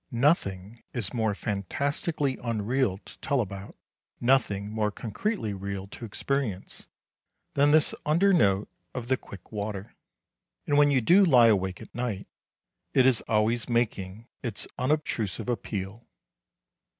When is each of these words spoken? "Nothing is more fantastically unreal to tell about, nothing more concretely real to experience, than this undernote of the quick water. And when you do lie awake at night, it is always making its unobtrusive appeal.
"Nothing 0.09 0.81
is 0.95 1.13
more 1.13 1.35
fantastically 1.35 2.35
unreal 2.43 2.97
to 3.05 3.19
tell 3.19 3.39
about, 3.39 3.75
nothing 4.19 4.71
more 4.71 4.89
concretely 4.89 5.53
real 5.53 5.85
to 5.89 6.05
experience, 6.05 6.87
than 7.53 7.69
this 7.69 7.93
undernote 8.03 8.67
of 8.95 9.09
the 9.09 9.17
quick 9.17 9.51
water. 9.51 9.93
And 10.65 10.75
when 10.75 10.89
you 10.89 11.01
do 11.01 11.23
lie 11.23 11.49
awake 11.49 11.83
at 11.83 11.93
night, 11.93 12.25
it 12.95 13.05
is 13.05 13.21
always 13.27 13.69
making 13.69 14.27
its 14.41 14.67
unobtrusive 14.79 15.47
appeal. 15.47 16.07